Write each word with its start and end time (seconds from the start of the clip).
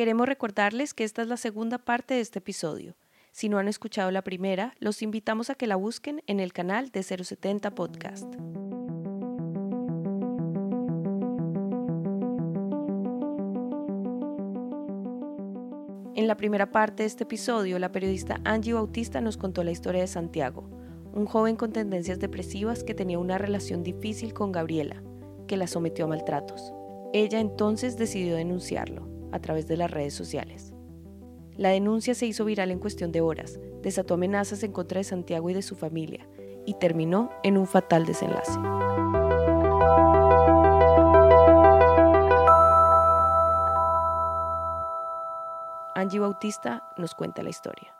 Queremos 0.00 0.26
recordarles 0.26 0.94
que 0.94 1.04
esta 1.04 1.20
es 1.20 1.28
la 1.28 1.36
segunda 1.36 1.76
parte 1.76 2.14
de 2.14 2.20
este 2.20 2.38
episodio. 2.38 2.96
Si 3.32 3.50
no 3.50 3.58
han 3.58 3.68
escuchado 3.68 4.10
la 4.10 4.22
primera, 4.22 4.72
los 4.78 5.02
invitamos 5.02 5.50
a 5.50 5.54
que 5.54 5.66
la 5.66 5.76
busquen 5.76 6.22
en 6.26 6.40
el 6.40 6.54
canal 6.54 6.88
de 6.88 7.02
070 7.02 7.74
Podcast. 7.74 8.24
En 16.14 16.26
la 16.26 16.34
primera 16.38 16.72
parte 16.72 17.02
de 17.02 17.06
este 17.06 17.24
episodio, 17.24 17.78
la 17.78 17.92
periodista 17.92 18.40
Angie 18.44 18.72
Bautista 18.72 19.20
nos 19.20 19.36
contó 19.36 19.62
la 19.64 19.70
historia 19.70 20.00
de 20.00 20.06
Santiago, 20.06 20.62
un 21.12 21.26
joven 21.26 21.56
con 21.56 21.74
tendencias 21.74 22.18
depresivas 22.18 22.84
que 22.84 22.94
tenía 22.94 23.18
una 23.18 23.36
relación 23.36 23.82
difícil 23.82 24.32
con 24.32 24.50
Gabriela, 24.50 25.02
que 25.46 25.58
la 25.58 25.66
sometió 25.66 26.06
a 26.06 26.08
maltratos. 26.08 26.72
Ella 27.12 27.38
entonces 27.38 27.98
decidió 27.98 28.34
denunciarlo 28.34 29.19
a 29.32 29.40
través 29.40 29.66
de 29.68 29.76
las 29.76 29.90
redes 29.90 30.14
sociales. 30.14 30.72
La 31.56 31.70
denuncia 31.70 32.14
se 32.14 32.26
hizo 32.26 32.44
viral 32.44 32.70
en 32.70 32.78
cuestión 32.78 33.12
de 33.12 33.20
horas, 33.20 33.60
desató 33.82 34.14
amenazas 34.14 34.62
en 34.62 34.72
contra 34.72 34.98
de 34.98 35.04
Santiago 35.04 35.50
y 35.50 35.54
de 35.54 35.62
su 35.62 35.76
familia 35.76 36.26
y 36.66 36.74
terminó 36.74 37.30
en 37.42 37.58
un 37.58 37.66
fatal 37.66 38.06
desenlace. 38.06 38.58
Angie 45.94 46.18
Bautista 46.18 46.82
nos 46.96 47.14
cuenta 47.14 47.42
la 47.42 47.50
historia. 47.50 47.94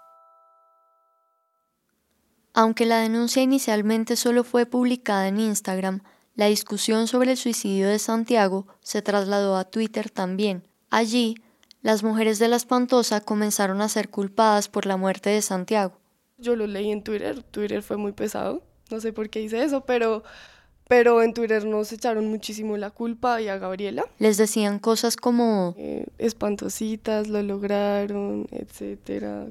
Aunque 2.55 2.87
la 2.87 2.99
denuncia 2.99 3.43
inicialmente 3.43 4.17
solo 4.17 4.43
fue 4.43 4.67
publicada 4.67 5.29
en 5.29 5.39
Instagram, 5.39 6.03
la 6.35 6.47
discusión 6.47 7.07
sobre 7.07 7.33
el 7.33 7.37
suicidio 7.37 7.89
de 7.89 7.99
Santiago 7.99 8.67
se 8.81 9.03
trasladó 9.03 9.57
a 9.57 9.65
Twitter 9.65 10.11
también. 10.11 10.70
Allí, 10.91 11.37
las 11.83 12.03
mujeres 12.03 12.39
de 12.39 12.49
la 12.49 12.57
espantosa 12.57 13.21
comenzaron 13.21 13.81
a 13.81 13.89
ser 13.89 14.11
culpadas 14.11 14.69
por 14.69 14.87
la 14.87 14.97
muerte 14.97 15.31
de 15.31 15.41
Santiago. 15.41 15.99
Yo 16.37 16.57
lo 16.57 16.67
leí 16.67 16.91
en 16.91 17.03
Twitter, 17.03 17.43
Twitter 17.43 17.83
fue 17.83 17.97
muy 17.97 18.13
pesado, 18.13 18.63
no 18.91 19.01
sé 19.01 19.13
por 19.13 19.31
qué 19.31 19.41
hice 19.41 19.63
eso, 19.63 19.85
pero 19.85 20.23
pero 20.91 21.23
en 21.23 21.35
Twitter 21.35 21.65
nos 21.67 21.93
echaron 21.93 22.29
muchísimo 22.29 22.77
la 22.77 22.91
culpa 22.91 23.41
y 23.41 23.47
a 23.47 23.59
Gabriela. 23.59 24.03
Les 24.19 24.37
decían 24.37 24.81
cosas 24.81 25.15
como 25.15 25.77
eh, 25.79 26.09
espantositas, 26.19 27.29
lo 27.29 27.41
lograron, 27.45 28.49
etcétera, 28.51 29.47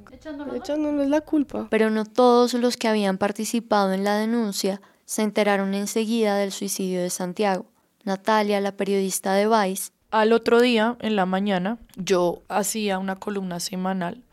echándonos 0.54 1.08
la 1.08 1.22
culpa. 1.22 1.68
Pero 1.70 1.92
no 1.92 2.04
todos 2.04 2.56
los 2.56 2.76
que 2.76 2.90
habían 2.90 3.18
participado 3.18 3.94
en 3.94 4.04
la 4.04 4.18
denuncia 4.18 4.82
se 5.06 5.22
enteraron 5.22 5.74
enseguida 5.74 6.36
del 6.36 6.52
suicidio 6.52 7.02
de 7.02 7.10
Santiago. 7.10 7.68
Natalia, 8.04 8.60
la 8.60 8.76
periodista 8.76 9.34
de 9.34 9.48
Vice. 9.48 9.94
Al 10.12 10.34
otro 10.34 10.60
día, 10.60 10.98
en 11.02 11.16
la 11.16 11.26
mañana, 11.26 11.78
yo 11.96 12.42
hacía 12.48 12.98
una 12.98 13.16
columna 13.16 13.60
semanal 13.60 14.24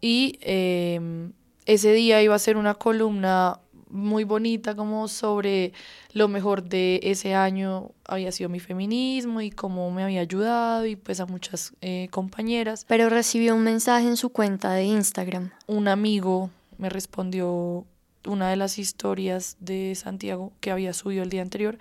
y 0.00 0.38
em, 0.40 1.32
ese 1.64 1.92
día 1.92 2.22
iba 2.22 2.34
a 2.34 2.38
ser 2.38 2.56
una 2.56 2.74
columna 2.74 3.60
muy 3.88 4.24
bonita 4.24 4.74
como 4.74 5.06
sobre 5.06 5.72
lo 6.12 6.26
mejor 6.28 6.64
de 6.64 7.00
ese 7.04 7.34
año 7.34 7.92
había 8.04 8.32
sido 8.32 8.48
mi 8.48 8.58
feminismo 8.58 9.40
y 9.40 9.50
cómo 9.50 9.90
me 9.90 10.02
había 10.02 10.20
ayudado 10.20 10.86
y 10.86 10.96
pues 10.96 11.20
a 11.20 11.26
muchas 11.26 11.72
eh, 11.80 12.08
compañeras. 12.10 12.84
Pero 12.88 13.08
recibió 13.08 13.54
un 13.54 13.62
mensaje 13.62 14.06
en 14.06 14.16
su 14.16 14.30
cuenta 14.30 14.72
de 14.72 14.84
Instagram. 14.84 15.50
Un 15.66 15.88
amigo 15.88 16.50
me 16.78 16.88
respondió 16.88 17.84
una 18.26 18.50
de 18.50 18.56
las 18.56 18.78
historias 18.78 19.56
de 19.60 19.94
Santiago 19.94 20.52
que 20.60 20.70
había 20.70 20.92
subido 20.92 21.22
el 21.22 21.30
día 21.30 21.42
anterior, 21.42 21.78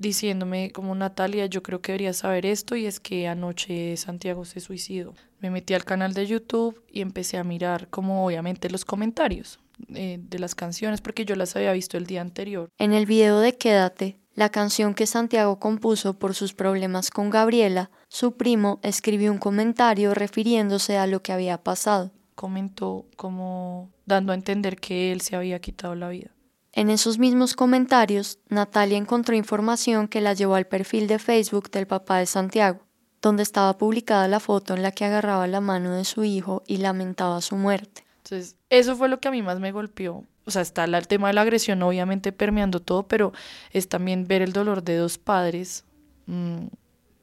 diciéndome 0.00 0.72
como 0.72 0.94
Natalia, 0.94 1.46
yo 1.46 1.62
creo 1.62 1.80
que 1.80 1.92
deberías 1.92 2.16
saber 2.16 2.46
esto 2.46 2.74
y 2.74 2.86
es 2.86 2.98
que 2.98 3.28
anoche 3.28 3.96
Santiago 3.96 4.44
se 4.44 4.60
suicidó. 4.60 5.14
Me 5.40 5.50
metí 5.50 5.74
al 5.74 5.84
canal 5.84 6.14
de 6.14 6.26
YouTube 6.26 6.82
y 6.90 7.02
empecé 7.02 7.36
a 7.36 7.44
mirar 7.44 7.88
como 7.88 8.26
obviamente 8.26 8.70
los 8.70 8.84
comentarios 8.84 9.60
eh, 9.94 10.18
de 10.20 10.38
las 10.38 10.54
canciones 10.54 11.02
porque 11.02 11.24
yo 11.24 11.36
las 11.36 11.54
había 11.54 11.72
visto 11.72 11.98
el 11.98 12.06
día 12.06 12.22
anterior. 12.22 12.70
En 12.78 12.92
el 12.92 13.04
video 13.04 13.40
de 13.40 13.56
Quédate, 13.56 14.16
la 14.34 14.48
canción 14.48 14.94
que 14.94 15.06
Santiago 15.06 15.60
compuso 15.60 16.18
por 16.18 16.34
sus 16.34 16.54
problemas 16.54 17.10
con 17.10 17.28
Gabriela, 17.28 17.90
su 18.08 18.38
primo 18.38 18.80
escribió 18.82 19.30
un 19.30 19.38
comentario 19.38 20.14
refiriéndose 20.14 20.96
a 20.96 21.06
lo 21.06 21.22
que 21.22 21.32
había 21.32 21.62
pasado. 21.62 22.10
Comentó 22.34 23.04
como 23.16 23.90
dando 24.06 24.32
a 24.32 24.34
entender 24.34 24.76
que 24.76 25.12
él 25.12 25.20
se 25.20 25.36
había 25.36 25.60
quitado 25.60 25.94
la 25.94 26.08
vida. 26.08 26.30
En 26.72 26.88
esos 26.88 27.18
mismos 27.18 27.54
comentarios, 27.54 28.38
Natalia 28.48 28.96
encontró 28.96 29.34
información 29.34 30.06
que 30.06 30.20
la 30.20 30.34
llevó 30.34 30.54
al 30.54 30.68
perfil 30.68 31.08
de 31.08 31.18
Facebook 31.18 31.70
del 31.70 31.86
papá 31.86 32.18
de 32.18 32.26
Santiago, 32.26 32.80
donde 33.20 33.42
estaba 33.42 33.76
publicada 33.76 34.28
la 34.28 34.38
foto 34.38 34.74
en 34.74 34.82
la 34.82 34.92
que 34.92 35.04
agarraba 35.04 35.48
la 35.48 35.60
mano 35.60 35.92
de 35.94 36.04
su 36.04 36.22
hijo 36.22 36.62
y 36.68 36.76
lamentaba 36.76 37.40
su 37.40 37.56
muerte. 37.56 38.04
Entonces, 38.18 38.56
eso 38.68 38.94
fue 38.94 39.08
lo 39.08 39.18
que 39.18 39.26
a 39.26 39.32
mí 39.32 39.42
más 39.42 39.58
me 39.58 39.72
golpeó. 39.72 40.24
O 40.44 40.50
sea, 40.52 40.62
está 40.62 40.84
el 40.84 41.08
tema 41.08 41.28
de 41.28 41.34
la 41.34 41.42
agresión 41.42 41.82
obviamente 41.82 42.30
permeando 42.30 42.80
todo, 42.80 43.02
pero 43.02 43.32
es 43.72 43.88
también 43.88 44.28
ver 44.28 44.40
el 44.40 44.52
dolor 44.52 44.84
de 44.84 44.96
dos 44.96 45.18
padres 45.18 45.84
mm, 46.26 46.66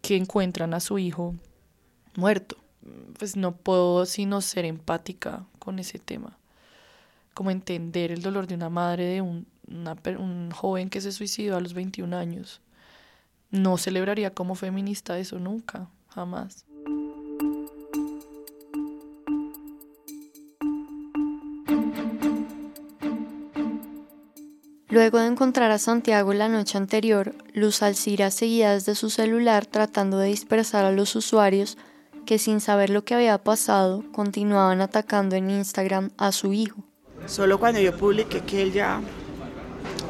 que 0.01 0.17
encuentran 0.17 0.73
a 0.73 0.81
su 0.81 0.99
hijo 0.99 1.35
muerto. 2.15 2.57
Pues 3.17 3.37
no 3.37 3.55
puedo 3.55 4.05
sino 4.05 4.41
ser 4.41 4.65
empática 4.65 5.45
con 5.59 5.79
ese 5.79 5.99
tema 5.99 6.37
como 7.37 7.51
entender 7.51 8.11
el 8.11 8.23
dolor 8.23 8.47
de 8.47 8.55
una 8.55 8.71
madre 8.71 9.05
de 9.05 9.21
un, 9.21 9.45
un 9.67 10.49
joven 10.49 10.89
que 10.89 11.01
se 11.01 11.11
suicidó 11.11 11.55
a 11.55 11.61
los 11.61 11.75
21 11.75 12.17
años. 12.17 12.61
No 13.51 13.77
celebraría 13.77 14.33
como 14.33 14.55
feminista 14.55 15.19
eso 15.19 15.37
nunca, 15.37 15.87
jamás. 16.07 16.65
Luego 24.89 25.19
de 25.19 25.27
encontrar 25.27 25.69
a 25.69 25.77
Santiago 25.77 26.33
la 26.33 26.49
noche 26.49 26.79
anterior, 26.79 27.35
Luz 27.53 27.83
Alcira 27.83 28.31
seguía 28.31 28.71
desde 28.71 28.95
su 28.95 29.11
celular 29.11 29.67
tratando 29.67 30.17
de 30.17 30.29
dispersar 30.29 30.85
a 30.85 30.91
los 30.91 31.15
usuarios 31.15 31.77
que 32.25 32.39
sin 32.39 32.61
saber 32.61 32.89
lo 32.89 33.05
que 33.05 33.13
había 33.13 33.37
pasado 33.37 34.03
continuaban 34.11 34.81
atacando 34.81 35.35
en 35.35 35.51
Instagram 35.51 36.09
a 36.17 36.31
su 36.31 36.51
hijo. 36.53 36.86
Solo 37.27 37.59
cuando 37.59 37.79
yo 37.79 37.95
publiqué 37.95 38.41
que 38.41 38.61
él 38.61 38.71
ya 38.71 39.01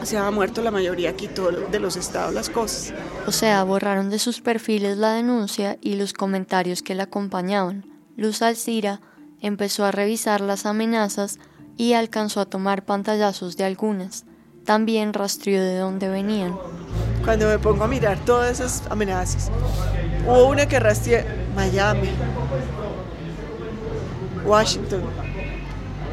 se 0.03 0.17
había 0.17 0.31
muerto, 0.31 0.61
la 0.61 0.71
mayoría 0.71 1.15
quitó 1.15 1.51
de 1.51 1.79
los 1.79 1.97
estados 1.97 2.33
las 2.33 2.49
cosas. 2.49 2.93
O 3.25 3.31
sea, 3.31 3.63
borraron 3.63 4.09
de 4.09 4.19
sus 4.19 4.39
perfiles 4.39 4.97
la 4.97 5.13
denuncia 5.13 5.77
y 5.81 5.95
los 5.95 6.13
comentarios 6.13 6.83
que 6.83 6.95
la 6.95 7.03
acompañaban. 7.03 7.85
Luz 8.15 8.41
Alcira 8.41 9.01
empezó 9.41 9.83
a 9.83 9.91
revisar 9.91 10.41
las 10.41 10.65
amenazas 10.65 11.39
y 11.75 11.93
alcanzó 11.93 12.39
a 12.39 12.45
tomar 12.45 12.85
pantallazos 12.85 13.57
de 13.57 13.65
algunas. 13.65 14.25
También 14.63 15.13
rastreó 15.13 15.61
de 15.61 15.77
dónde 15.77 16.09
venían. 16.09 16.57
Cuando 17.25 17.47
me 17.47 17.59
pongo 17.59 17.83
a 17.83 17.87
mirar 17.87 18.23
todas 18.25 18.59
esas 18.59 18.83
amenazas, 18.89 19.51
hubo 20.25 20.47
una 20.47 20.67
que 20.67 20.79
rastreé 20.79 21.25
Miami, 21.55 22.09
Washington, 24.45 25.01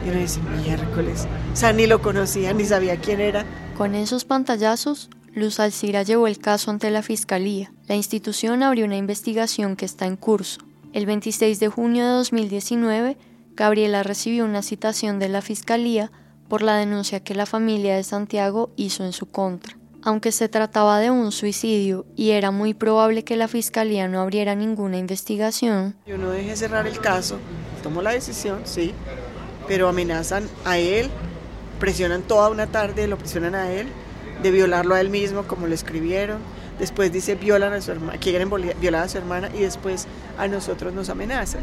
y 0.04 0.10
uno 0.10 0.18
dice, 0.18 0.40
miércoles. 0.62 1.26
O 1.52 1.56
sea, 1.56 1.72
ni 1.72 1.86
lo 1.86 2.02
conocía, 2.02 2.52
ni 2.52 2.64
sabía 2.64 2.96
quién 2.96 3.20
era. 3.20 3.44
Con 3.76 3.94
esos 3.94 4.24
pantallazos, 4.24 5.08
Luz 5.34 5.58
Alcira 5.58 6.02
llevó 6.02 6.26
el 6.26 6.38
caso 6.38 6.70
ante 6.70 6.90
la 6.90 7.02
Fiscalía. 7.02 7.72
La 7.88 7.94
institución 7.94 8.62
abrió 8.62 8.84
una 8.84 8.96
investigación 8.96 9.76
que 9.76 9.84
está 9.84 10.06
en 10.06 10.16
curso. 10.16 10.60
El 10.92 11.06
26 11.06 11.58
de 11.58 11.68
junio 11.68 12.04
de 12.04 12.10
2019, 12.12 13.16
Gabriela 13.56 14.02
recibió 14.02 14.44
una 14.44 14.62
citación 14.62 15.18
de 15.18 15.28
la 15.28 15.42
Fiscalía 15.42 16.12
por 16.48 16.62
la 16.62 16.76
denuncia 16.76 17.20
que 17.20 17.34
la 17.34 17.46
familia 17.46 17.96
de 17.96 18.04
Santiago 18.04 18.70
hizo 18.76 19.04
en 19.04 19.12
su 19.12 19.26
contra. 19.26 19.76
Aunque 20.02 20.32
se 20.32 20.48
trataba 20.48 21.00
de 21.00 21.10
un 21.10 21.32
suicidio 21.32 22.04
y 22.14 22.30
era 22.30 22.50
muy 22.50 22.74
probable 22.74 23.24
que 23.24 23.36
la 23.36 23.48
Fiscalía 23.48 24.06
no 24.06 24.20
abriera 24.20 24.54
ninguna 24.54 24.98
investigación, 24.98 25.96
yo 26.06 26.18
no 26.18 26.30
dejé 26.30 26.54
cerrar 26.56 26.86
el 26.86 27.00
caso, 27.00 27.38
tomó 27.82 28.02
la 28.02 28.10
decisión, 28.10 28.60
sí, 28.64 28.92
pero 29.66 29.88
amenazan 29.88 30.48
a 30.64 30.78
él, 30.78 31.10
presionan 31.80 32.22
toda 32.22 32.50
una 32.50 32.66
tarde, 32.66 33.06
lo 33.06 33.18
presionan 33.18 33.54
a 33.54 33.70
él, 33.70 33.88
de 34.42 34.50
violarlo 34.50 34.94
a 34.94 35.00
él 35.00 35.10
mismo, 35.10 35.44
como 35.44 35.66
lo 35.66 35.74
escribieron. 35.74 36.38
Después 36.78 37.12
dice 37.12 37.36
violan 37.36 37.72
a 37.72 37.80
su 37.80 37.92
hermana, 37.92 38.18
quieren 38.18 38.50
violar 38.80 39.04
a 39.04 39.08
su 39.08 39.18
hermana 39.18 39.48
y 39.54 39.60
después 39.60 40.06
a 40.38 40.48
nosotros 40.48 40.92
nos 40.92 41.08
amenazan. 41.08 41.62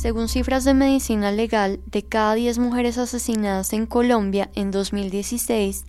Según 0.00 0.28
cifras 0.28 0.64
de 0.64 0.74
medicina 0.74 1.32
legal, 1.32 1.80
de 1.86 2.04
cada 2.04 2.34
10 2.34 2.58
mujeres 2.58 2.96
asesinadas 2.96 3.72
en 3.72 3.86
Colombia 3.86 4.50
en 4.54 4.70
2016, 4.70 5.84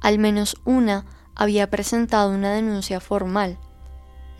al 0.00 0.18
menos 0.18 0.56
una 0.64 1.04
había 1.34 1.70
presentado 1.70 2.30
una 2.30 2.52
denuncia 2.52 3.00
formal. 3.00 3.58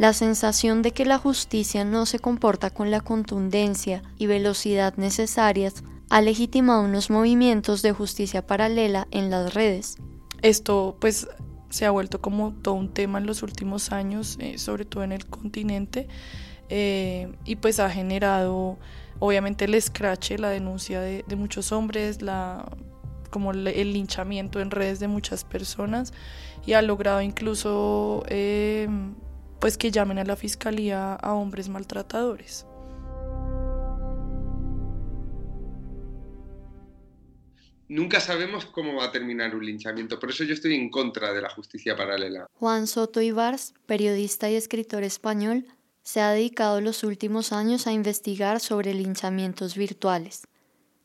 La 0.01 0.15
sensación 0.15 0.81
de 0.81 0.93
que 0.93 1.05
la 1.05 1.19
justicia 1.19 1.85
no 1.85 2.07
se 2.07 2.19
comporta 2.19 2.71
con 2.71 2.91
la 2.91 3.03
contundencia 3.03 4.03
y 4.17 4.25
velocidad 4.29 4.95
necesarias 4.97 5.85
ha 6.09 6.23
legitimado 6.23 6.85
unos 6.85 7.11
movimientos 7.11 7.83
de 7.83 7.93
justicia 7.93 8.47
paralela 8.47 9.09
en 9.11 9.29
las 9.29 9.53
redes. 9.53 9.99
Esto 10.41 10.97
pues 10.99 11.29
se 11.69 11.85
ha 11.85 11.91
vuelto 11.91 12.23
como 12.23 12.55
todo 12.55 12.77
un 12.77 12.95
tema 12.95 13.19
en 13.19 13.27
los 13.27 13.43
últimos 13.43 13.93
años, 13.93 14.39
eh, 14.41 14.57
sobre 14.57 14.87
todo 14.87 15.05
en 15.05 15.13
el 15.13 15.27
continente, 15.27 16.09
eh, 16.71 17.31
y 17.45 17.57
pues 17.57 17.79
ha 17.79 17.91
generado 17.91 18.79
obviamente 19.19 19.67
el 19.67 19.75
escrache, 19.75 20.39
la 20.39 20.49
denuncia 20.49 21.03
de, 21.03 21.37
muchos 21.37 21.73
hombres, 21.73 22.23
la, 22.23 22.75
como 23.29 23.51
el, 23.51 23.93
linchamiento 23.93 24.61
en 24.61 24.71
redes 24.71 24.99
de 24.99 25.09
muchas 25.09 25.45
personas 25.45 26.15
y 26.65 26.73
ha 26.73 26.81
logrado 26.81 27.21
incluso 27.21 28.25
eh, 28.29 28.89
pues 29.61 29.77
que 29.77 29.91
llamen 29.91 30.19
a 30.19 30.25
la 30.25 30.37
fiscalía 30.37 31.15
a 31.15 31.35
hombres 31.35 31.69
maltratadores. 31.69 32.67
nunca 37.91 38.21
sabemos 38.21 38.65
cómo 38.67 38.95
va 38.95 39.07
a 39.07 39.13
terminar 39.13 39.55
un 39.55 39.67
linchamiento. 39.67 40.19
Por 40.19 40.31
eso 40.31 40.45
yo 40.45 40.55
estoy 40.55 40.75
en 40.75 40.89
contra 40.89 41.35
de 41.35 41.43
la 41.43 41.51
justicia 41.51 41.97
paralela. 41.97 42.47
Juan 42.55 42.87
Soto 42.87 43.21
Ibars, 43.21 43.75
periodista 43.85 44.49
y 44.49 44.55
escritor 44.55 45.03
español, 45.03 45.67
se 46.03 46.21
ha 46.21 46.31
dedicado 46.31 46.81
los 46.81 47.05
últimos 47.05 47.53
años 47.53 47.87
a 47.87 47.93
investigar 47.93 48.61
sobre 48.61 48.95
linchamientos 48.95 49.77
virtuales. 49.77 50.47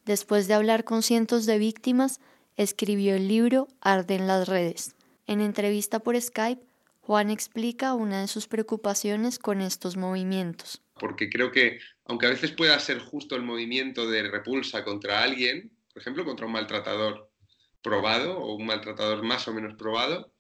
Después 0.06 0.48
de 0.48 0.54
hablar 0.54 0.84
con 0.84 1.04
cientos 1.04 1.46
de 1.46 1.58
víctimas, 1.58 2.22
escribió 2.56 3.16
el 3.16 3.28
libro 3.28 3.68
Arden 3.82 4.28
las 4.28 4.48
redes. 4.48 4.96
En 5.28 5.42
entrevista 5.42 6.00
por 6.00 6.20
Skype, 6.20 6.65
Juan 7.06 7.30
explica 7.30 7.94
una 7.94 8.22
de 8.22 8.28
sus 8.28 8.48
preocupaciones 8.48 9.38
con 9.38 9.62
estos 9.62 9.96
movimientos. 9.96 10.82
Porque 11.00 11.30
creo 11.30 11.52
que, 11.52 11.78
aunque 12.06 12.26
a 12.26 12.32
veces 12.32 12.50
pueda 12.50 12.80
ser 12.80 12.98
justo 12.98 13.36
el 13.36 13.44
movimiento 13.44 14.10
de 14.10 14.24
repulsa 14.24 14.84
contra 14.84 15.22
alguien, 15.22 15.72
por 15.94 16.02
ejemplo, 16.02 16.26
contra 16.26 16.48
un 16.48 16.54
maltratador 16.54 17.30
probado 17.84 18.40
o 18.40 18.56
un 18.56 18.66
maltratador 18.66 19.22
más 19.22 19.48
o 19.48 19.54
menos 19.54 19.76
probado, 19.76 20.34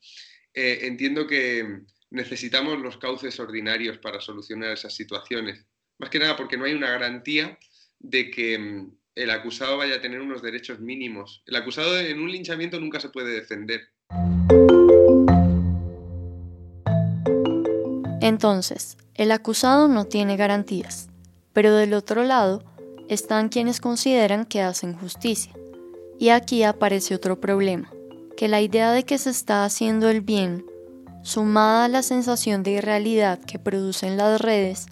eh, 0.56 0.80
entiendo 0.88 1.28
que 1.28 1.82
necesitamos 2.10 2.80
los 2.82 2.98
cauces 2.98 3.40
ordinarios 3.40 4.00
para 4.00 4.20
solucionar 4.20 4.72
esas 4.72 4.96
situaciones. 4.96 5.68
Más 6.00 6.10
que 6.10 6.18
nada 6.18 6.36
porque 6.36 6.58
no 6.58 6.66
hay 6.66 6.74
una 6.74 6.90
garantía 6.90 7.60
de 8.00 8.32
que 8.32 8.58
mm, 8.58 8.92
el 9.14 9.30
acusado 9.30 9.78
vaya 9.78 9.98
a 9.98 10.02
tener 10.02 10.20
unos 10.20 10.42
derechos 10.42 10.80
mínimos. 10.80 11.44
El 11.46 11.58
acusado 11.58 12.00
en 12.00 12.20
un 12.20 12.32
linchamiento 12.32 12.80
nunca 12.80 13.00
se 13.00 13.10
puede 13.10 13.36
defender. 13.36 13.88
Entonces, 18.26 18.98
el 19.14 19.32
acusado 19.32 19.88
no 19.88 20.06
tiene 20.06 20.36
garantías, 20.36 21.10
pero 21.54 21.76
del 21.76 21.94
otro 21.94 22.24
lado, 22.24 22.64
están 23.08 23.50
quienes 23.50 23.80
consideran 23.80 24.46
que 24.46 24.64
hacen 24.64 24.98
justicia. 24.98 25.54
Y 26.18 26.30
aquí 26.30 26.64
aparece 26.64 27.14
otro 27.14 27.40
problema, 27.40 27.94
que 28.36 28.48
la 28.48 28.62
idea 28.62 28.92
de 28.94 29.04
que 29.04 29.20
se 29.20 29.30
está 29.30 29.64
haciendo 29.64 30.10
el 30.10 30.22
bien, 30.22 30.66
sumada 31.22 31.86
a 31.86 31.88
la 31.88 32.02
sensación 32.02 32.64
de 32.64 32.72
irrealidad 32.72 33.38
que 33.42 33.60
producen 33.60 34.18
las 34.18 34.42
redes, 34.42 34.88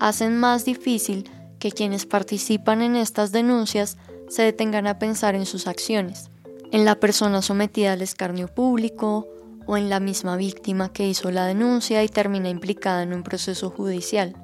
hacen 0.00 0.36
más 0.36 0.64
difícil 0.64 1.30
que 1.60 1.70
quienes 1.70 2.06
participan 2.06 2.82
en 2.82 2.96
estas 2.96 3.30
denuncias 3.30 3.98
se 4.28 4.42
detengan 4.42 4.88
a 4.88 4.98
pensar 4.98 5.36
en 5.36 5.46
sus 5.46 5.68
acciones, 5.68 6.28
en 6.72 6.84
la 6.84 6.96
persona 6.96 7.40
sometida 7.40 7.92
al 7.92 8.02
escarnio 8.02 8.48
público 8.48 9.28
o 9.68 9.76
en 9.76 9.90
la 9.90 10.00
misma 10.00 10.36
víctima 10.36 10.92
que 10.92 11.06
hizo 11.06 11.30
la 11.30 11.44
denuncia 11.44 12.02
y 12.02 12.08
termina 12.08 12.48
implicada 12.48 13.02
en 13.02 13.12
un 13.12 13.22
proceso 13.22 13.68
judicial. 13.68 14.34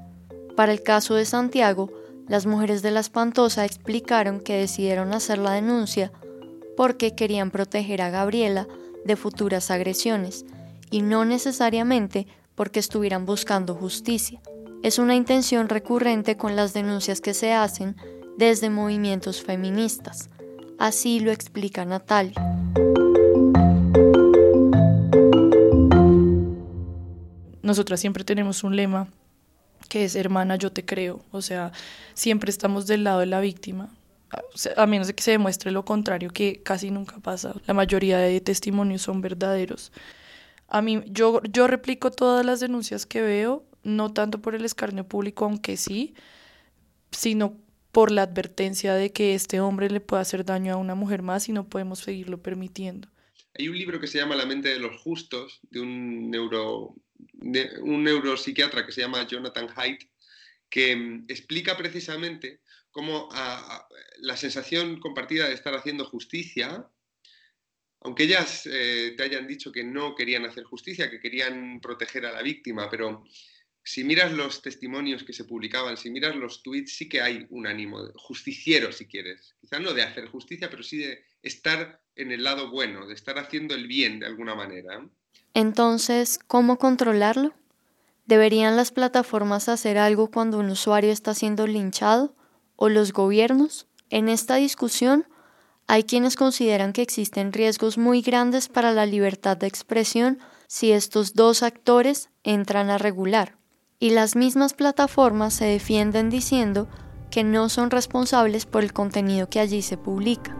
Para 0.54 0.70
el 0.70 0.82
caso 0.82 1.14
de 1.14 1.24
Santiago, 1.24 1.90
las 2.28 2.44
mujeres 2.44 2.82
de 2.82 2.90
la 2.90 3.00
espantosa 3.00 3.64
explicaron 3.64 4.38
que 4.38 4.58
decidieron 4.58 5.14
hacer 5.14 5.38
la 5.38 5.52
denuncia 5.52 6.12
porque 6.76 7.14
querían 7.14 7.50
proteger 7.50 8.02
a 8.02 8.10
Gabriela 8.10 8.68
de 9.06 9.16
futuras 9.16 9.70
agresiones 9.70 10.44
y 10.90 11.00
no 11.00 11.24
necesariamente 11.24 12.26
porque 12.54 12.80
estuvieran 12.80 13.24
buscando 13.24 13.74
justicia. 13.74 14.42
Es 14.82 14.98
una 14.98 15.14
intención 15.14 15.70
recurrente 15.70 16.36
con 16.36 16.54
las 16.54 16.74
denuncias 16.74 17.22
que 17.22 17.32
se 17.32 17.54
hacen 17.54 17.96
desde 18.36 18.68
movimientos 18.68 19.42
feministas. 19.42 20.28
Así 20.78 21.20
lo 21.20 21.32
explica 21.32 21.86
Natalia. 21.86 22.53
Nosotras 27.64 27.98
siempre 27.98 28.24
tenemos 28.24 28.62
un 28.62 28.76
lema 28.76 29.08
que 29.88 30.04
es 30.04 30.16
hermana, 30.16 30.56
yo 30.56 30.70
te 30.70 30.84
creo. 30.84 31.24
O 31.30 31.40
sea, 31.40 31.72
siempre 32.12 32.50
estamos 32.50 32.86
del 32.86 33.04
lado 33.04 33.20
de 33.20 33.26
la 33.26 33.40
víctima. 33.40 33.88
A 34.76 34.86
menos 34.86 35.06
de 35.06 35.14
que 35.14 35.22
se 35.22 35.30
demuestre 35.30 35.70
lo 35.70 35.84
contrario, 35.86 36.28
que 36.28 36.62
casi 36.62 36.90
nunca 36.90 37.20
pasa. 37.20 37.54
La 37.66 37.72
mayoría 37.72 38.18
de 38.18 38.38
testimonios 38.42 39.00
son 39.00 39.22
verdaderos. 39.22 39.92
A 40.68 40.82
mí, 40.82 41.02
yo, 41.06 41.40
yo 41.50 41.66
replico 41.66 42.10
todas 42.10 42.44
las 42.44 42.60
denuncias 42.60 43.06
que 43.06 43.22
veo, 43.22 43.64
no 43.82 44.12
tanto 44.12 44.42
por 44.42 44.54
el 44.54 44.66
escarnio 44.66 45.08
público, 45.08 45.46
aunque 45.46 45.78
sí, 45.78 46.14
sino 47.12 47.56
por 47.92 48.10
la 48.10 48.24
advertencia 48.24 48.94
de 48.94 49.10
que 49.10 49.34
este 49.34 49.60
hombre 49.60 49.88
le 49.88 50.00
puede 50.00 50.20
hacer 50.20 50.44
daño 50.44 50.74
a 50.74 50.76
una 50.76 50.94
mujer 50.94 51.22
más 51.22 51.48
y 51.48 51.52
no 51.52 51.66
podemos 51.66 52.00
seguirlo 52.00 52.42
permitiendo. 52.42 53.08
Hay 53.56 53.68
un 53.68 53.78
libro 53.78 54.00
que 54.00 54.08
se 54.08 54.18
llama 54.18 54.34
La 54.34 54.44
mente 54.44 54.68
de 54.68 54.80
los 54.80 55.00
justos, 55.00 55.60
de 55.70 55.80
un 55.80 56.28
neuro, 56.28 56.96
un 57.80 58.04
neuropsiquiatra 58.04 58.84
que 58.84 58.92
se 58.92 59.02
llama 59.02 59.26
Jonathan 59.26 59.68
Haidt, 59.74 60.04
que 60.68 60.96
mm, 60.96 61.26
explica 61.28 61.76
precisamente 61.76 62.60
cómo 62.90 63.28
la 64.18 64.36
sensación 64.36 65.00
compartida 65.00 65.48
de 65.48 65.54
estar 65.54 65.74
haciendo 65.74 66.04
justicia, 66.04 66.88
aunque 68.00 68.24
ellas 68.24 68.68
eh, 68.70 69.14
te 69.16 69.22
hayan 69.24 69.48
dicho 69.48 69.72
que 69.72 69.82
no 69.82 70.14
querían 70.14 70.44
hacer 70.44 70.64
justicia, 70.64 71.10
que 71.10 71.20
querían 71.20 71.80
proteger 71.80 72.24
a 72.26 72.32
la 72.32 72.42
víctima, 72.42 72.88
pero 72.88 73.24
si 73.82 74.04
miras 74.04 74.32
los 74.32 74.62
testimonios 74.62 75.24
que 75.24 75.32
se 75.32 75.44
publicaban, 75.44 75.96
si 75.96 76.10
miras 76.10 76.36
los 76.36 76.62
tweets, 76.62 76.96
sí 76.96 77.08
que 77.08 77.20
hay 77.20 77.46
un 77.50 77.66
ánimo 77.66 78.10
justiciero, 78.14 78.92
si 78.92 79.06
quieres. 79.06 79.56
Quizás 79.60 79.80
no 79.80 79.92
de 79.92 80.02
hacer 80.02 80.26
justicia, 80.26 80.70
pero 80.70 80.82
sí 80.82 80.98
de 80.98 81.24
estar 81.42 82.02
en 82.14 82.32
el 82.32 82.44
lado 82.44 82.70
bueno, 82.70 83.06
de 83.06 83.14
estar 83.14 83.38
haciendo 83.38 83.74
el 83.74 83.86
bien 83.86 84.20
de 84.20 84.26
alguna 84.26 84.54
manera. 84.54 85.06
Entonces, 85.54 86.40
¿cómo 86.48 86.78
controlarlo? 86.78 87.52
¿Deberían 88.26 88.76
las 88.76 88.90
plataformas 88.90 89.68
hacer 89.68 89.98
algo 89.98 90.30
cuando 90.30 90.58
un 90.58 90.68
usuario 90.70 91.12
está 91.12 91.32
siendo 91.32 91.66
linchado? 91.68 92.34
¿O 92.74 92.88
los 92.88 93.12
gobiernos? 93.12 93.86
En 94.10 94.28
esta 94.28 94.56
discusión, 94.56 95.26
hay 95.86 96.04
quienes 96.04 96.34
consideran 96.34 96.92
que 96.92 97.02
existen 97.02 97.52
riesgos 97.52 97.98
muy 97.98 98.20
grandes 98.20 98.68
para 98.68 98.92
la 98.92 99.06
libertad 99.06 99.56
de 99.56 99.66
expresión 99.66 100.38
si 100.66 100.90
estos 100.90 101.34
dos 101.34 101.62
actores 101.62 102.30
entran 102.42 102.90
a 102.90 102.98
regular. 102.98 103.56
Y 104.00 104.10
las 104.10 104.34
mismas 104.34 104.74
plataformas 104.74 105.54
se 105.54 105.66
defienden 105.66 106.30
diciendo 106.30 106.88
que 107.30 107.44
no 107.44 107.68
son 107.68 107.90
responsables 107.90 108.66
por 108.66 108.82
el 108.82 108.92
contenido 108.92 109.48
que 109.48 109.60
allí 109.60 109.82
se 109.82 109.96
publica. 109.96 110.56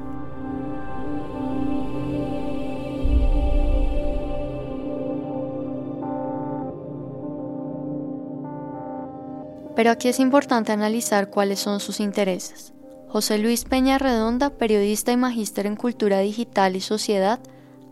Pero 9.74 9.90
aquí 9.90 10.08
es 10.08 10.20
importante 10.20 10.72
analizar 10.72 11.30
cuáles 11.30 11.58
son 11.58 11.80
sus 11.80 12.00
intereses. 12.00 12.72
José 13.08 13.38
Luis 13.38 13.64
Peña 13.64 13.98
Redonda, 13.98 14.50
periodista 14.50 15.12
y 15.12 15.16
magíster 15.16 15.66
en 15.66 15.76
cultura 15.76 16.20
digital 16.20 16.76
y 16.76 16.80
sociedad, 16.80 17.40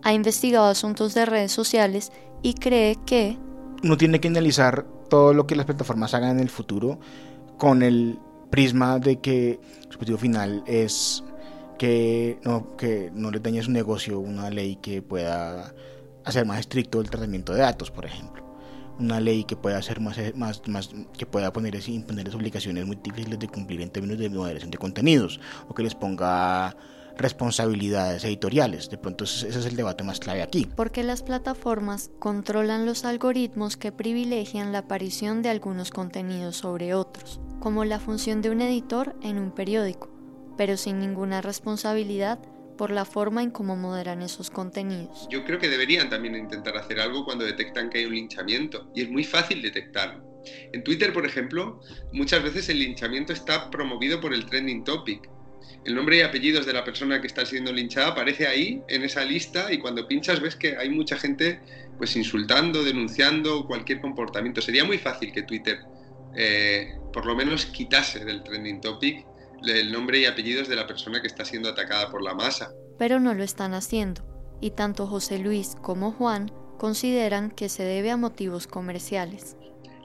ha 0.03 0.12
investigado 0.12 0.67
asuntos 0.67 1.15
de 1.15 1.27
redes 1.27 1.53
sociales 1.53 2.12
y 2.43 2.55
cree 2.55 2.97
que... 3.07 3.39
Uno 3.85 3.97
tiene 3.97 4.21
que 4.21 4.29
analizar 4.29 4.85
todo 5.09 5.33
lo 5.35 5.47
que 5.47 5.57
las 5.57 5.67
plataformas 5.67 6.15
hagan 6.15 6.31
en 6.31 6.41
el 6.41 6.51
futuro 6.51 6.99
con 7.57 7.83
el 7.83 8.19
prisma 8.51 8.99
de 8.99 9.21
que 9.21 9.61
su 9.89 9.95
objetivo 9.97 10.19
final 10.19 10.62
es 10.67 11.25
que 11.79 12.39
no, 12.45 12.77
que 12.77 13.11
no 13.15 13.31
les 13.31 13.43
dañe 13.43 13.62
su 13.62 13.71
negocio 13.71 14.21
una 14.21 14.51
ley 14.51 14.77
que 14.77 15.03
pueda 15.03 15.75
hacer 16.25 16.47
más 16.47 16.61
estricto 16.61 17.01
el 17.01 17.11
tratamiento 17.11 17.53
de 17.53 17.61
datos, 17.61 17.91
por 17.91 18.07
ejemplo 18.07 18.52
una 18.99 19.21
ley 19.21 19.45
que 19.45 19.57
pueda 19.57 19.79
hacer 19.79 20.01
más, 20.01 20.19
más, 20.35 20.63
más 20.69 20.91
que 21.17 21.27
pueda 21.27 21.53
poner 21.53 21.77
imponer 21.89 22.35
obligaciones 22.35 22.87
muy 22.87 22.97
difíciles 22.97 23.39
de 23.39 23.49
cumplir 23.49 23.81
en 23.81 23.91
términos 23.91 24.19
de 24.19 24.29
moderación 24.31 24.71
de 24.71 24.79
contenidos 24.79 25.41
o 25.69 25.75
que 25.75 25.83
les 25.83 25.95
ponga 25.95 26.77
responsabilidades 27.17 28.25
editoriales. 28.25 28.91
De 28.91 28.99
pronto 28.99 29.25
ese 29.25 29.49
es 29.49 29.67
el 29.67 29.77
debate 29.77 30.05
más 30.05 30.21
clave 30.21 30.43
aquí. 30.43 30.69
Porque 30.77 31.03
las 31.03 31.23
plataformas 31.23 32.11
controlan 32.19 32.87
los 32.87 33.05
algoritmos 33.05 33.77
que 33.77 33.93
privilegian 33.93 34.73
la 34.73 34.79
aparición 34.79 35.43
de 35.43 35.51
algunos 35.51 35.91
contenidos 35.91 36.57
sobre 36.57 36.95
otros, 36.95 37.41
como 37.61 37.85
la 37.85 38.01
función 38.01 38.43
de 38.43 38.51
un 38.51 38.61
editor 38.61 39.17
en 39.23 39.39
un 39.39 39.51
periódico, 39.51 40.11
pero 40.57 40.77
sin 40.77 40.99
ninguna 40.99 41.41
responsabilidad 41.41 42.39
por 42.83 42.91
la 42.91 43.05
forma 43.05 43.45
en 43.45 43.53
cómo 43.53 43.77
moderan 43.77 44.23
esos 44.23 44.51
contenidos. 44.51 45.29
Yo 45.31 45.45
creo 45.45 45.61
que 45.61 45.69
deberían 45.69 46.11
también 46.11 46.35
intentar 46.35 46.77
hacer 46.77 46.99
algo 46.99 47.25
cuando 47.25 47.45
detectan 47.45 47.89
que 47.89 47.99
hay 47.99 48.07
un 48.07 48.15
linchamiento 48.15 48.91
y 48.93 49.03
es 49.03 49.09
muy 49.09 49.23
fácil 49.23 49.62
detectarlo. 49.62 50.25
En 50.73 50.83
Twitter, 50.83 51.12
por 51.12 51.25
ejemplo, 51.25 51.81
muchas 52.12 52.43
veces 52.43 52.69
el 52.71 52.81
linchamiento 52.81 53.33
está 53.33 53.71
promovido 53.71 54.21
por 54.21 54.35
el 54.35 54.47
trending 54.47 54.83
topic. 54.83 55.31
el 55.85 55.95
nombre 55.95 56.17
y 56.17 56.23
apellidos 56.23 56.67
de 56.67 56.73
la 56.73 56.83
persona 56.83 57.21
que 57.21 57.29
está 57.29 57.47
siendo 57.47 57.73
linchada 57.73 58.09
aparece 58.09 58.49
ahí, 58.49 58.83
en 58.89 59.05
esa 59.05 59.25
lista, 59.25 59.73
y 59.73 59.79
cuando 59.79 60.09
pinchas 60.09 60.41
ves 60.41 60.57
que 60.57 60.77
hay 60.77 60.91
mucha 60.91 61.17
gente 61.17 61.61
pues 61.99 62.17
insultando, 62.17 62.83
denunciando 62.83 63.65
cualquier 63.65 64.01
comportamiento. 64.01 64.61
Sería 64.61 64.85
muy 64.85 64.99
fácil 64.99 65.31
que 65.31 65.45
Twitter 65.45 65.79
eh, 66.35 66.99
por 67.12 67.27
lo 67.27 67.37
menos 67.37 67.67
quitase 67.67 68.25
del 68.25 68.43
trending 68.43 68.81
topic 68.81 69.25
el 69.66 69.92
nombre 69.92 70.21
y 70.21 70.26
apellidos 70.26 70.69
de 70.69 70.76
la 70.76 70.87
persona 70.87 71.21
que 71.21 71.26
está 71.26 71.45
siendo 71.45 71.69
atacada 71.69 72.11
por 72.11 72.23
la 72.23 72.35
masa. 72.35 72.73
Pero 72.99 73.21
no 73.21 73.35
lo 73.35 73.42
están 73.42 73.75
haciendo, 73.75 74.23
y 74.61 74.71
tanto 74.71 75.07
José 75.07 75.38
Luis 75.38 75.76
como 75.81 76.12
Juan 76.12 76.52
consideran 76.78 77.50
que 77.50 77.69
se 77.69 77.85
debe 77.85 78.11
a 78.11 78.16
motivos 78.16 78.66
comerciales. 78.66 79.57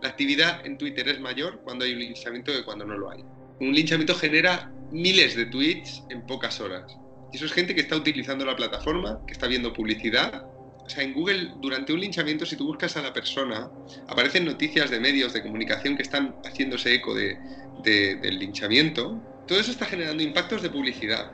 La 0.01 0.09
actividad 0.09 0.65
en 0.65 0.77
Twitter 0.77 1.07
es 1.09 1.19
mayor 1.19 1.61
cuando 1.63 1.85
hay 1.85 1.93
un 1.93 1.99
linchamiento 1.99 2.51
que 2.51 2.63
cuando 2.63 2.85
no 2.85 2.97
lo 2.97 3.09
hay. 3.09 3.23
Un 3.59 3.73
linchamiento 3.73 4.13
genera 4.13 4.71
miles 4.91 5.35
de 5.35 5.47
tweets 5.47 6.03
en 6.09 6.25
pocas 6.27 6.61
horas. 6.61 6.95
Y 7.33 7.37
eso 7.37 7.45
es 7.45 7.53
gente 7.53 7.73
que 7.73 7.81
está 7.81 7.95
utilizando 7.95 8.45
la 8.45 8.55
plataforma, 8.55 9.19
que 9.25 9.33
está 9.33 9.47
viendo 9.47 9.73
publicidad. 9.73 10.45
O 10.85 10.89
sea, 10.89 11.03
en 11.03 11.13
Google, 11.13 11.51
durante 11.59 11.91
un 11.93 11.99
linchamiento, 11.99 12.45
si 12.45 12.55
tú 12.55 12.67
buscas 12.67 12.95
a 12.95 13.01
la 13.01 13.11
persona, 13.11 13.69
aparecen 14.07 14.45
noticias 14.45 14.89
de 14.91 14.99
medios 14.99 15.33
de 15.33 15.41
comunicación 15.41 15.97
que 15.97 16.03
están 16.03 16.35
haciéndose 16.45 16.93
eco 16.93 17.15
de, 17.15 17.37
del 17.83 18.39
linchamiento. 18.39 19.19
Todo 19.47 19.61
eso 19.61 19.71
está 19.71 19.85
generando 19.85 20.21
impactos 20.21 20.61
de 20.61 20.69
publicidad 20.69 21.31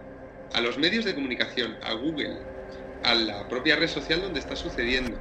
a 0.53 0.61
los 0.61 0.77
medios 0.77 1.03
de 1.03 1.15
comunicación, 1.15 1.77
a 1.81 1.93
Google, 1.93 2.37
a 3.03 3.15
la 3.15 3.49
propia 3.49 3.75
red 3.75 3.87
social 3.87 4.21
donde 4.21 4.39
está 4.39 4.55
sucediendo. 4.55 5.17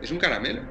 Es 0.00 0.10
un 0.10 0.18
caramelo. 0.18 0.62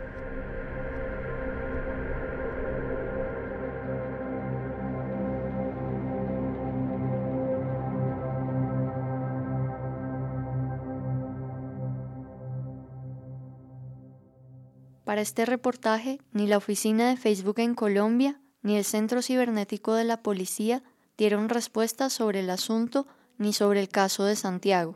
Para 15.03 15.21
este 15.21 15.45
reportaje, 15.45 16.19
ni 16.31 16.47
la 16.47 16.57
oficina 16.57 17.09
de 17.09 17.17
Facebook 17.17 17.59
en 17.59 17.75
Colombia 17.75 18.41
ni 18.61 18.77
el 18.77 18.83
Centro 18.83 19.21
Cibernético 19.21 19.93
de 19.93 20.03
la 20.03 20.21
Policía 20.21 20.83
dieron 21.19 21.49
respuesta 21.49 22.09
sobre 22.09 22.39
el 22.39 22.49
asunto 22.49 23.05
ni 23.37 23.51
sobre 23.51 23.81
el 23.81 23.89
caso 23.89 24.23
de 24.23 24.37
Santiago. 24.37 24.95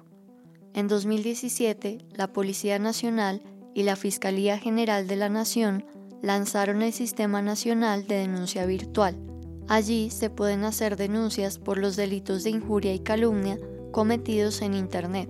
En 0.73 0.87
2017, 0.87 1.97
la 2.13 2.31
Policía 2.31 2.79
Nacional 2.79 3.41
y 3.75 3.83
la 3.83 3.97
Fiscalía 3.97 4.57
General 4.57 5.05
de 5.05 5.17
la 5.17 5.27
Nación 5.27 5.85
lanzaron 6.21 6.81
el 6.81 6.93
Sistema 6.93 7.41
Nacional 7.41 8.07
de 8.07 8.15
Denuncia 8.15 8.65
Virtual. 8.65 9.17
Allí 9.67 10.09
se 10.11 10.29
pueden 10.29 10.63
hacer 10.63 10.95
denuncias 10.95 11.59
por 11.59 11.77
los 11.77 11.97
delitos 11.97 12.45
de 12.45 12.51
injuria 12.51 12.93
y 12.93 12.99
calumnia 12.99 13.59
cometidos 13.91 14.61
en 14.61 14.75
Internet. 14.75 15.29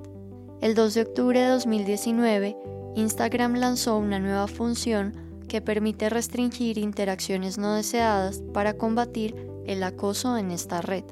El 0.62 0.76
2 0.76 0.94
de 0.94 1.02
octubre 1.02 1.40
de 1.40 1.48
2019, 1.48 2.56
Instagram 2.96 3.56
lanzó 3.56 3.98
una 3.98 4.20
nueva 4.20 4.48
función 4.48 5.16
que 5.48 5.60
permite 5.60 6.12
restringir 6.12 6.78
interacciones 6.78 7.58
no 7.58 7.74
deseadas 7.74 8.44
para 8.54 8.76
combatir 8.76 9.53
el 9.66 9.84
acoso 9.84 10.38
en 10.38 10.52
esta 10.52 10.82
red. 10.82 11.04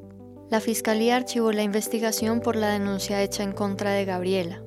La 0.50 0.60
Fiscalía 0.60 1.16
archivó 1.16 1.52
la 1.52 1.64
investigación 1.64 2.42
por 2.42 2.56
la 2.56 2.70
denuncia 2.70 3.22
hecha 3.22 3.44
en 3.44 3.54
contra 3.54 3.92
de 3.92 4.06
Gabriela. 4.06 4.62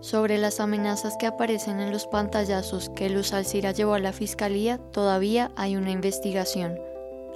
Sobre 0.00 0.38
las 0.38 0.60
amenazas 0.60 1.16
que 1.18 1.26
aparecen 1.26 1.80
en 1.80 1.92
los 1.92 2.06
pantallazos 2.06 2.88
que 2.90 3.10
Luz 3.10 3.32
Alcira 3.32 3.72
llevó 3.72 3.94
a 3.94 3.98
la 3.98 4.12
Fiscalía, 4.12 4.78
todavía 4.92 5.50
hay 5.56 5.76
una 5.76 5.90
investigación. 5.90 6.78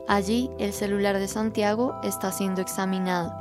Allí, 0.07 0.50
el 0.59 0.73
celular 0.73 1.19
de 1.19 1.28
Santiago 1.28 1.95
está 2.04 2.31
siendo 2.31 2.62
examinado. 2.62 3.33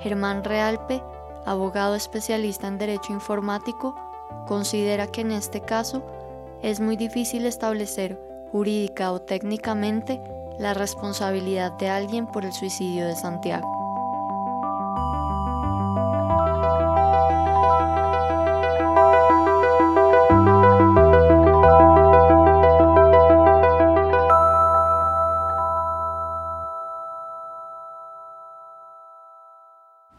Germán 0.00 0.44
Realpe, 0.44 1.02
abogado 1.46 1.94
especialista 1.94 2.68
en 2.68 2.78
Derecho 2.78 3.12
Informático, 3.12 3.94
considera 4.46 5.06
que 5.06 5.22
en 5.22 5.32
este 5.32 5.60
caso 5.60 6.02
es 6.62 6.80
muy 6.80 6.96
difícil 6.96 7.46
establecer 7.46 8.20
jurídica 8.52 9.12
o 9.12 9.20
técnicamente 9.20 10.20
la 10.58 10.74
responsabilidad 10.74 11.72
de 11.72 11.88
alguien 11.88 12.26
por 12.26 12.44
el 12.44 12.52
suicidio 12.52 13.06
de 13.06 13.14
Santiago. 13.14 13.78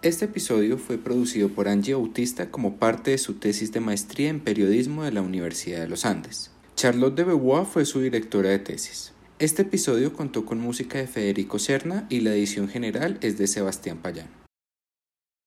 Este 0.02 0.26
episodio 0.26 0.78
fue 0.78 0.98
producido 0.98 1.50
por 1.50 1.68
Angie 1.68 1.94
Bautista 1.94 2.50
como 2.50 2.78
parte 2.78 3.12
de 3.12 3.18
su 3.18 3.36
tesis 3.36 3.74
de 3.74 3.82
maestría 3.82 4.30
en 4.30 4.40
periodismo 4.40 5.04
de 5.04 5.12
la 5.12 5.22
Universidad 5.22 5.82
de 5.82 5.90
los 5.90 6.06
Andes. 6.06 6.52
Charlotte 6.76 7.16
de 7.16 7.26
Beauvoir 7.26 7.66
fue 7.66 7.84
su 7.84 8.00
directora 8.00 8.50
de 8.50 8.60
tesis. 8.60 9.12
Este 9.40 9.62
episodio 9.62 10.12
contó 10.12 10.46
con 10.46 10.60
música 10.60 10.98
de 10.98 11.08
Federico 11.08 11.60
Serna 11.60 12.06
y 12.10 12.20
la 12.20 12.32
edición 12.32 12.68
general 12.68 13.18
es 13.22 13.38
de 13.38 13.48
Sebastián 13.48 14.00
Payán. 14.00 14.28